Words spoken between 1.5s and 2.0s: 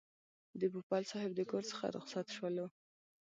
کور څخه